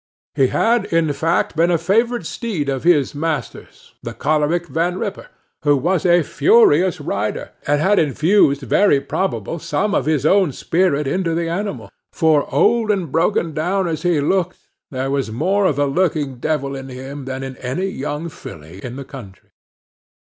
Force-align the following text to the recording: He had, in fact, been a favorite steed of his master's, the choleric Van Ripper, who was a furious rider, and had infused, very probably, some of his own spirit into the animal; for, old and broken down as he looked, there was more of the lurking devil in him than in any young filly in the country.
He 0.33 0.47
had, 0.47 0.85
in 0.85 1.13
fact, 1.13 1.55
been 1.55 1.69
a 1.69 1.77
favorite 1.77 2.25
steed 2.25 2.69
of 2.69 2.83
his 2.83 3.13
master's, 3.13 3.93
the 4.01 4.15
choleric 4.15 4.65
Van 4.65 4.97
Ripper, 4.97 5.27
who 5.61 5.77
was 5.77 6.07
a 6.07 6.23
furious 6.23 6.99
rider, 6.99 7.51
and 7.67 7.79
had 7.79 7.99
infused, 7.99 8.61
very 8.63 8.99
probably, 8.99 9.59
some 9.59 9.93
of 9.93 10.07
his 10.07 10.25
own 10.25 10.53
spirit 10.53 11.05
into 11.05 11.35
the 11.35 11.47
animal; 11.47 11.91
for, 12.11 12.51
old 12.51 12.89
and 12.89 13.11
broken 13.11 13.53
down 13.53 13.87
as 13.87 14.01
he 14.01 14.19
looked, 14.19 14.57
there 14.89 15.11
was 15.11 15.29
more 15.29 15.65
of 15.67 15.75
the 15.75 15.85
lurking 15.87 16.37
devil 16.39 16.75
in 16.75 16.89
him 16.89 17.25
than 17.25 17.43
in 17.43 17.55
any 17.57 17.85
young 17.85 18.27
filly 18.27 18.83
in 18.83 18.95
the 18.95 19.05
country. 19.05 19.51